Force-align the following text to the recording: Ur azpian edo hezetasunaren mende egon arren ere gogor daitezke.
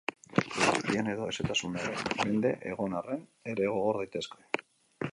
Ur 0.59 0.69
azpian 0.69 1.09
edo 1.11 1.27
hezetasunaren 1.33 2.01
mende 2.23 2.55
egon 2.73 2.99
arren 3.03 3.25
ere 3.55 3.73
gogor 3.75 4.03
daitezke. 4.05 4.65